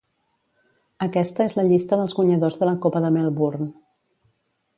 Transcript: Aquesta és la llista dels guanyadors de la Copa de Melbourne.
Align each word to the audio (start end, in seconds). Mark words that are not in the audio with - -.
Aquesta 1.05 1.45
és 1.49 1.53
la 1.59 1.65
llista 1.67 1.99
dels 2.01 2.15
guanyadors 2.21 2.59
de 2.63 2.71
la 2.71 2.75
Copa 2.87 3.03
de 3.05 3.13
Melbourne. 3.19 3.71